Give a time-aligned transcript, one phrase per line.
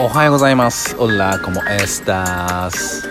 [0.00, 0.96] おはようございます。
[1.00, 3.08] オラコモエスタス。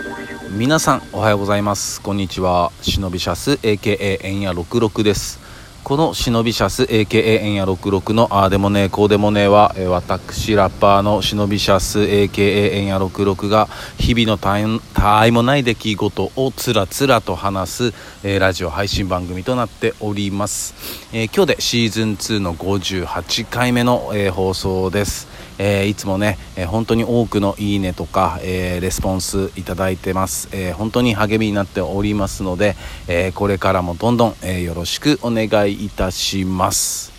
[0.56, 2.00] 皆さんおはようございます。
[2.00, 2.72] こんにちは。
[2.80, 5.38] 忍びシャス AKA エンヤ66です。
[5.84, 13.66] この忍びシャス AKA エンヤ66のああでもねこうでもねは、え私ラッパーの忍びシャス AKA エンヤ66が
[13.98, 17.84] 日々のたわいもない出来事をつらつらと話す、
[18.24, 20.74] えー、ラジオ配信番組となっております、
[21.12, 25.37] えー、今日でシーズン2の58回目の、えー、放送です。
[25.58, 32.76] えー、いつもね、えー、本当に多くのいいねとか、えー、レスポンスいただいてます、え本当に励みになっておりますので、
[33.08, 37.12] えこれからもどんどん、えよろしくお願いいたします。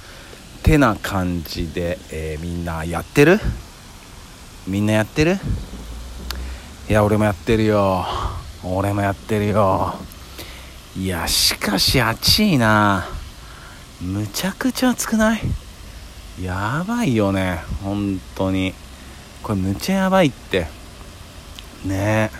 [0.63, 3.39] てな感じで、えみんなやってる？
[4.67, 5.37] みんなやってる？
[6.89, 8.05] いや俺もやってるよ。
[8.63, 9.95] 俺もやってるよ。
[10.97, 13.07] いやしかし暑いな。
[14.01, 15.41] むちゃくちゃ暑くない？
[16.41, 18.73] やばいよね本当に。
[19.43, 20.67] これむちゃやばいって。
[21.85, 22.31] ね。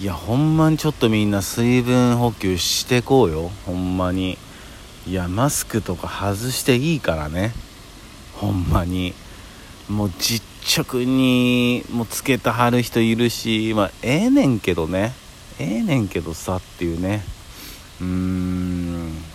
[0.00, 3.50] えいやほんまにちょっとみんな水分補給してこうよ。
[3.64, 4.36] ほんまに。
[5.06, 7.52] いやマスクとか外していいからね。
[8.34, 9.14] ほんまに。
[9.88, 10.44] もう実
[10.76, 13.72] 直にもうつけたはる人いるし。
[13.74, 15.12] まあええねんけどね。
[15.58, 17.24] ええねんけどさっていうね。
[18.00, 19.31] うーん。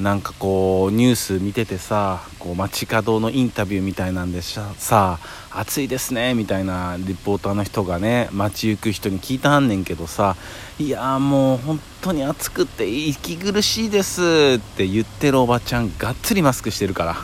[0.00, 5.18] なんかこうニュース見ててさこう街角のインタビューみたいなんでさ
[5.50, 10.36] 暑いですねみたいなリポーターの人がね街行く人に聞いたはんねんけどさ
[10.78, 17.16] いやもう本当に暑くて息苦しいですって言ってるおばちゃんがっつりマスクしてるから。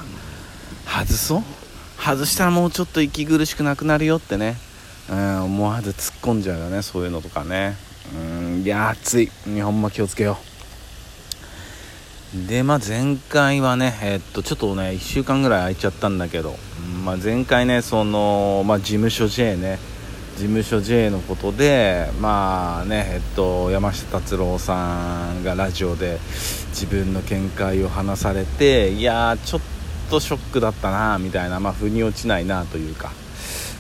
[0.85, 1.43] 外そう？
[1.97, 4.57] 外したらもうちょっと息苦しくなくなるよってね、
[5.09, 7.77] うん、思わず突っ込んじゃうよねそういうのとかね。
[8.15, 9.31] うんいや暑い。
[9.45, 10.54] 日本も気をつけよう。
[12.35, 16.57] で、まあ、前回はね、えっと、ちょっとね、1週間ぐらい空いちゃったんだけど、
[17.05, 19.79] まあ、前回ね、その、まあ、事務所 J ね、
[20.37, 26.19] 事務所 J のことで、まあね、えっと、山下達郎さんがラジオで
[26.71, 29.61] 自分の見解を話されて、いやちょっ
[30.11, 33.13] とショックだったな、みたいな、まあ、腑に落ちないなというか、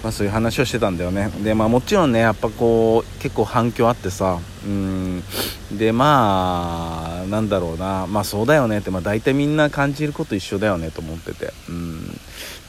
[0.04, 1.30] まあ、そういう話をしてたんだよね。
[1.42, 5.22] で、まあ、もちろんねやっぱこう結構反響あってさうん。
[5.72, 8.06] でまあなんだろうな。
[8.06, 11.54] まあそうだよねって、まあ、大体みんな感じること一緒だよねと思ってて。
[11.70, 12.20] うん。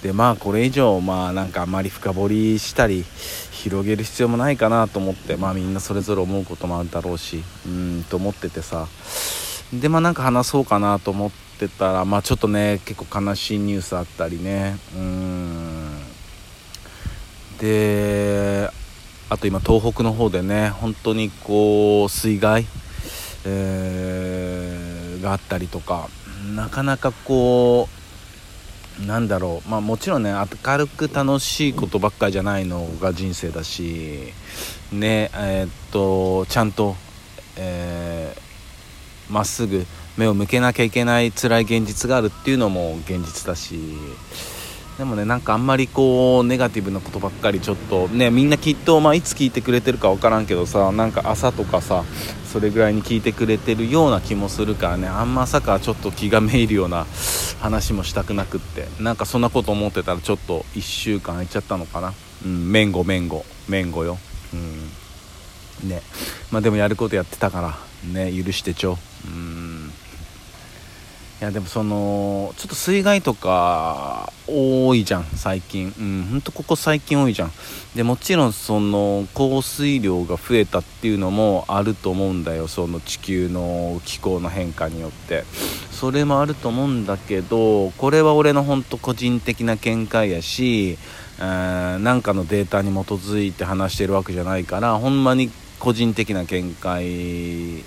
[0.01, 3.03] でまあこれ以上まあなんかあんまり深掘りしたり
[3.52, 8.88] 広げる必要もないかなと思ってまあみんなそれぞれ思うこともあるだろうしうんと思っててさ。
[9.73, 14.78] でまあなんか話そうかなと思ってたらまあちょっとね結構悲しいニュースあったりね。
[14.96, 15.74] うん。
[17.59, 18.69] で
[19.29, 22.66] あと今東北の方でね本当にこう水害、
[23.45, 26.09] えー、があったりとか
[26.55, 27.89] なかなかこ
[29.01, 34.31] うなんだろうまあもちろんね明るく楽しいことばっかりじゃないのが人生だし
[34.91, 36.95] ねえー、っとちゃんと
[37.57, 38.35] え
[39.29, 39.85] ま、っすぐ
[40.17, 43.79] 目を向けなきゃいけない辛い現実があるっていうのも現実だし
[44.97, 52.06] でもねなんかあんまりこうネガティブなことばっかりちょっとねみんなきっと、まあ、いつ聞いてくれてるか分からんけどさなんか朝とかさ
[52.45, 57.05] それぐらいに聞いてくれてるような気もするからねあんま朝からちょっと気がめいるような
[57.59, 62.13] 話もしたくなくってなんかそんなこと思ってたらちょっと1週間空いちゃったのかな。
[62.45, 64.17] うんめんごめんごめんごよ。
[64.53, 65.89] うん。
[65.89, 66.01] ね。
[66.51, 67.78] まあでもやることやってたから
[68.13, 68.97] ね許してちょ。
[69.25, 69.64] うん。
[71.45, 75.94] やでもそのちょっと水害とか多いじゃん最近。
[75.97, 77.51] うんほんとここ最近多いじゃん。
[77.95, 82.67] でもちろんその降水量が増えたっていうのもあると思うんだよ。
[82.67, 85.45] その地球の気候の変化によって。
[85.91, 90.97] それもあると思うんだけどこれは俺のほんと個人的な見解やし
[91.39, 97.84] なんかのデータに基づいて話してるわけじゃないからほんまに個人的な見解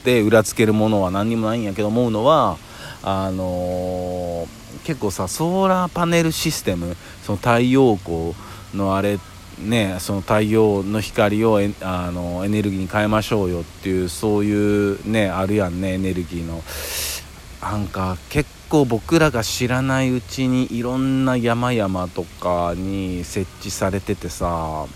[0.00, 2.56] って裏付けるものは何にもないんやけど思うのは
[3.02, 4.46] あのー、
[4.84, 8.34] 結構さソーラーパネルシステムその太陽光
[8.74, 9.18] のあれ
[9.58, 16.62] ねその太陽の光をエあのエネルギーに変えましょうよっていうそういうねあるやんねエネルギーの。
[17.60, 24.86] なんか結構僕らが知らないうちにいろんな山々とかに設置されててさ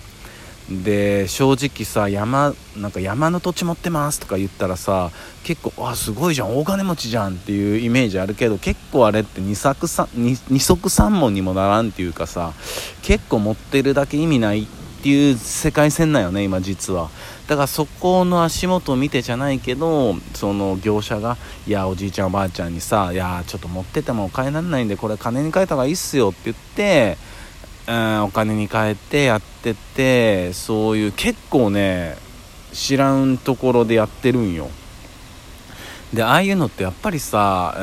[0.70, 5.11] で正直さ山なんか山の土地持ってますとか言ったらさ
[5.43, 12.55] 結構あすごいじゃん大金持ちじゃんっていうイメージあるけど結構あれって二足三二足三門にもならんっていうかさ
[13.02, 14.66] 結構持ってるだけ意味ないっ
[15.02, 17.10] ていう世界線だよね今実は。
[17.46, 21.37] だからそこの足元を見てじゃないけどその業者が
[21.67, 27.19] いやおじいちゃんおばあちゃんにさいやちょっと持ってても買えられないんでこれ金に変えた方がいいっすよって言って
[27.86, 32.16] うん、お金に変えてやっててそういう結構ね
[32.72, 34.69] 知らんところでやってるんよ。
[36.12, 37.81] でああいうのってやっぱりさ、え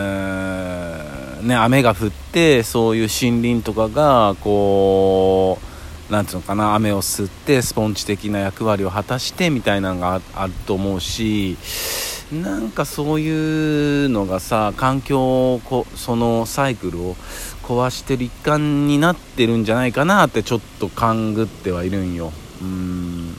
[1.42, 5.60] ー、ね、雨が降ってそういう森林とかがこ
[6.10, 11.58] うなんていうのかな雨を吸ってスポンジ的な役割を果たしてみたいなのがあると思うし
[12.32, 17.16] なんかそういうのがさ環境をそのサイクルを
[17.64, 22.32] 壊してる一環になってるんじゃないかなってちょっと勘ぐってはいるんよ。
[22.62, 23.36] うん。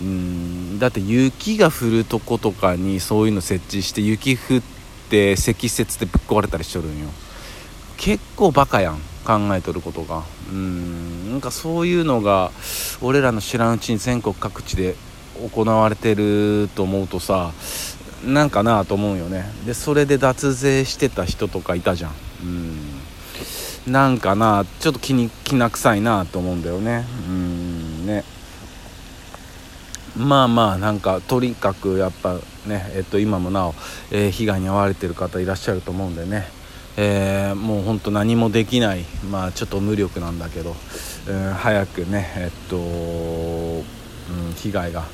[0.00, 0.78] うん。
[0.78, 4.62] だって雪が降るとことかにそういうの設置して雪降っ
[5.10, 7.08] て積雪でぶっ壊れたりしとるんよ。
[7.98, 10.22] 結構バカやん考えとることが。
[10.50, 11.30] うん。
[11.30, 12.52] なんかそういうのが
[13.02, 14.94] 俺らの知らんうちに全国各地で
[15.52, 17.52] 行われてると思うとさ
[18.24, 19.44] なんかなと思うよね。
[19.64, 22.12] でそれで脱税してた人とかいたじゃん。
[22.42, 23.92] うん。
[23.92, 27.04] なんかなちょっと気に気な臭いなと思うんだよね。
[27.28, 28.24] うんね。
[30.16, 32.34] まあまあなんかとにかくやっぱ
[32.66, 33.74] ねえっと今もなお、
[34.10, 36.58] えー、被害に遭われてる方いらっしゃると思うんでね。
[37.00, 40.74] えー、もうほんと何もできないまあちょっと無力なんだけど、
[41.28, 42.80] えー、早くねえっと、う
[44.50, 45.04] ん、被害が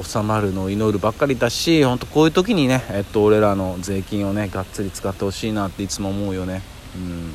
[0.00, 6.62] 収まるのを祈るばっかりだし本当こういう時にね、えっと、俺らの税金をねがっつり使ってほしいなっていつも思うよね。
[6.96, 7.30] うん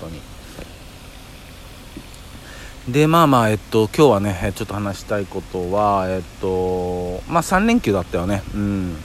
[0.00, 0.20] 本当に。
[2.92, 8.42] でまあまあえっと今日はねちょっと話したいことはえっとまあ3連休だったよね。
[8.54, 8.96] うん。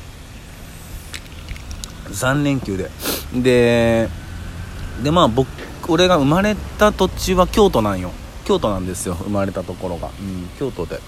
[2.10, 2.90] 3連休で。
[3.34, 4.10] で
[5.04, 5.48] でまあ僕
[5.88, 8.12] 俺が生まれた土地は京都なんよ。
[8.46, 9.16] 京都なんですよ。
[9.16, 11.00] 生まれたところが、うん、京都で。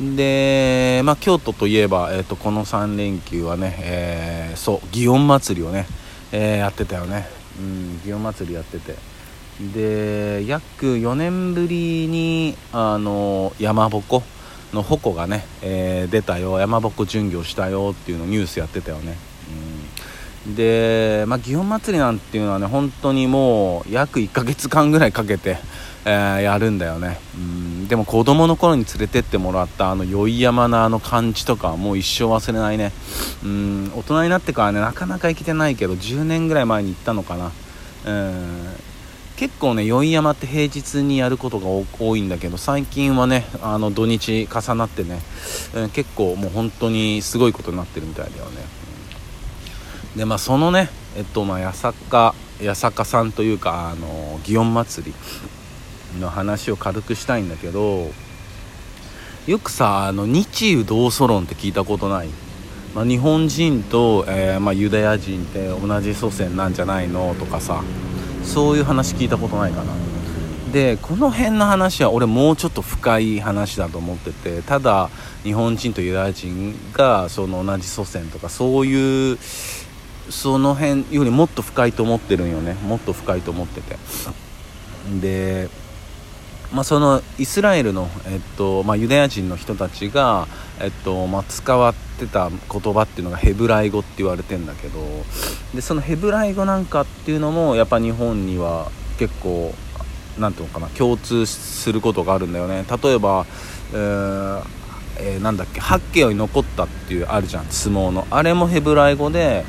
[0.00, 5.86] で、まあ、京都といえば、えーと、この3連休はね、えー、そう祇園祭をね、
[6.30, 7.26] えー、やってたよね、
[7.58, 8.96] うん、祇園祭りやってて。
[9.58, 14.22] で約4年ぶりにあの山鉾
[14.72, 16.60] の鉾がね、えー、出たよ。
[16.60, 19.16] 山鉾巡業したよっていうのニュースやってたよね、
[20.46, 25.58] うん、で、まあ、祇園祭りなんていうのはね本当にもう約1ヶ月間ぐらいかけて、
[26.04, 27.67] え、やるんだよね、うん。
[27.88, 32.92] でも子供の頃に連れてってもらったあの宵山のあの感じとかはもう一生忘れないね。
[33.42, 37.50] うん大人になってからねなかなか行けてないけど10年ぐらい前に行ったのかな。
[38.06, 38.66] うん
[39.36, 45.20] 結構ね宵山って平日にやることが多いんだけど最近はねあの土日重なってね、
[45.74, 48.50] うん、結構もう本当にすごいことになってるみたいだよね、
[50.14, 55.14] うん、でまあそのねえっとまあ八坂八坂さんというかあの祇園祭。
[56.20, 58.10] の話を軽くしたいんだけど
[59.46, 62.28] よくさあの日ユ同祖論って聞いたことない、
[62.94, 67.82] まあ、日本人と、えー、まあ、ユダヤ人って同じ祖先なんじゃないのとかさ
[68.44, 69.92] そういう話聞いたことないかな。
[70.72, 75.08] でこの辺の話は俺もうちょっと深い話だと思っててただ
[75.42, 79.38] 日本人とユダヤ人がその同じ祖先とかそういう
[80.28, 82.74] その辺よりもっと深いと思ってるんよね。
[82.74, 83.96] もっと深いと思ってて。
[85.20, 85.70] で
[86.72, 90.46] まあ、そのイスラエルの、えっとまあ、ユダヤ人の人たちが、
[90.80, 95.00] えっとまあ、使わってた言葉っていうのがヘブライ語って言われてんだけど
[95.74, 99.74] でそのヘブライ語なんかっていうのもやっぱ日本には結構
[100.38, 102.84] なんていうのかな共通することがあるんだよね。
[103.02, 103.44] 例えば、
[103.92, 104.62] えー
[105.20, 108.26] えー、なんだっけ八景に残ったっていうあるじゃん相撲の。
[108.30, 109.64] あれもヘブライ語で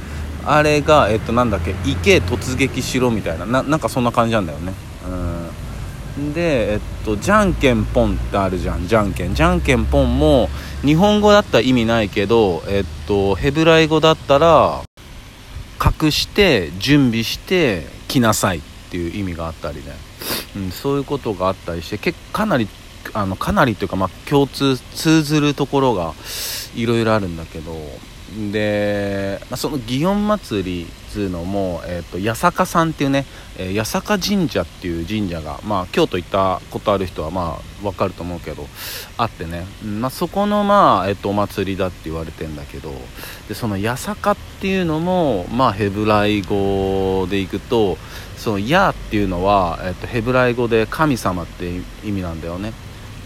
[0.46, 4.74] あれが、えっと、なんだっけ池突撃しろみたいなななんかそんな感じなんだよね。
[5.08, 5.39] うん。
[6.34, 8.88] で、えっと、じゃんけんぽんってあるじゃん。
[8.88, 10.50] じゃんけんじゃんけんぽんも
[10.84, 14.82] 日本語だったら意味ないけど、えっと、ヘブライ語だったら
[15.84, 18.62] 隠して準備して来なさいっ
[18.92, 19.94] ていう意味があったりね、
[20.56, 22.68] うん、そういうことがあったりしてけかなり
[23.14, 26.14] あのかなりというか、まあ、共通通ずるところが
[26.76, 27.74] いろいろあるんだけど。
[28.52, 33.26] で、まあ、その祇園祭りつうのも、えーと、八坂さんっていうね、
[33.58, 38.66] えー、八坂神社っていう神社が、まあ、京都行ったことある人はまあ分かると思うけど
[39.18, 42.92] あってね、まあ、そこの、まあえーと、お祭りだって言われてんだけど
[43.48, 47.98] でその八坂っていうのも、まあ、ヘブライ語でいくと
[48.38, 52.74] その「ヤ」っていうのは、えーとヘブライ語で神様って意味なんだよね。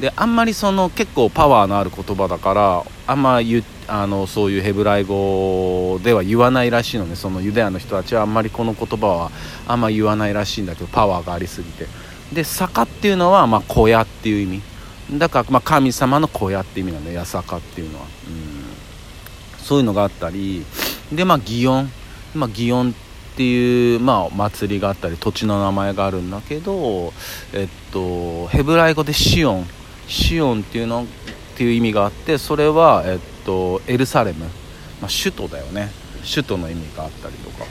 [0.03, 7.15] であんまりその結構パワーのある言葉だからあんま言あのそういうヘブライ語では言わないらしいのね。
[7.15, 9.31] そのユダヤの人たちはあんまりこの言葉は
[9.65, 11.87] あんま言わないらしいんだけどパワーがありすぎて。
[12.33, 14.61] で坂っていうのはま小屋っていう意
[15.09, 15.17] 味。
[15.17, 17.19] だからま神様の小屋って意味なんだよ。
[17.19, 20.65] 八坂っていうのは、うん、そういうのがあったり。
[21.13, 21.89] でまあ祇園。
[22.35, 22.93] まあ祇園っ
[23.33, 27.13] っていう、まあ、祭りがあったり土地の名前があるんだけど、
[27.51, 29.67] えっと、ヘブライ語でシオン。
[30.07, 31.05] シオンっていうのっ
[31.55, 34.45] ていう意味があってそれは、えっと、エルサレム、
[35.01, 35.91] まあ、首都だよね。
[36.23, 37.65] 首都の意味があったりとか、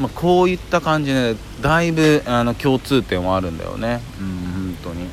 [0.00, 4.00] まあ、こういった感じでだいぶあの共通点はあるんだよね。
[4.18, 5.08] うん本当に。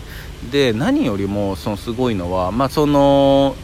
[0.51, 3.55] で何よりもそのすごいのはまあその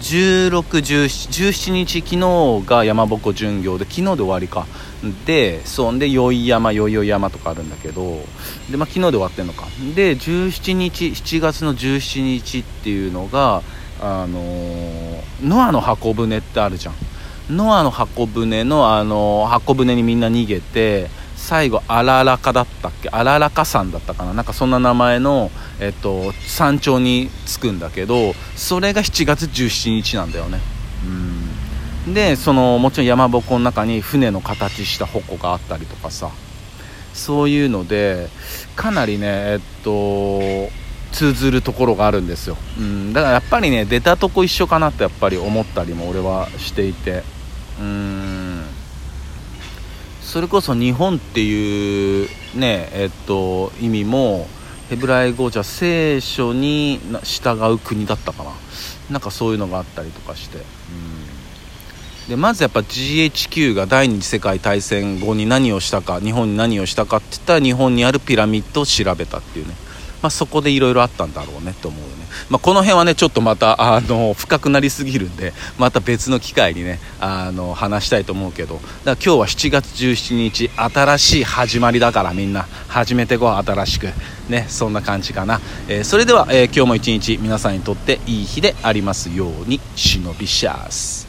[0.00, 4.66] 1617日昨日が山鉾巡業で昨日で終わりか。
[5.24, 8.24] でそんで宵山宵々山とかあるんだけど
[8.70, 9.66] で、まあ、昨日で終わってんのか。
[9.94, 13.62] で17日7月の17日っていうのが
[14.00, 16.94] あの、ノアの箱舟ってあるじゃん。
[17.48, 23.08] ノアの箱舟の、あの、箱舟にみんな逃げて最後アララカだったっけ？
[23.10, 24.34] アララカ山だったかな？
[24.34, 30.60] なんかそんな名前の、えっと、山頂に着くんだけどそれが7月17日なんだよね。
[32.06, 32.14] うん。
[32.14, 36.30] でそのもちろん山鉾の中に船の形した鉾があったりとかさ。
[37.16, 38.28] そういうので
[38.76, 40.70] かなりねえっと
[41.12, 47.22] 通ずるところがあるんですよ、うん、だからやっぱりね出たとこ一緒かなってやっぱり思ったりも俺はしていて。
[47.80, 48.62] うん。
[50.22, 54.48] それこそ日本っていうねえっと意味も
[54.88, 58.50] ヘブライ語じゃ聖書に従う国だったかな。
[59.10, 60.60] なんかそういうのがあったりとかして、う
[62.26, 69.74] ん、でまずやっぱ GHQ が第二次世界大戦後に何をしたか日本に何をしたかって言ったら日本にあるピラミッドを調べたっていうね。
[70.22, 78.74] まあ、そこでいろいろあったんだろうねと思うよね、まあ、この辺はねちょっとまたあの深くなりすぎるんでまた別の機会にねあの話したいと思うけど。
[78.74, 82.66] だから今日は7月17日新しい始まりだからみんな。
[82.88, 84.08] 始めてこう新しく。
[84.48, 91.25] ねそんな感じかな、えー、それでは、えー、今日も一日皆さんにとっていい日でありますように忍びシャース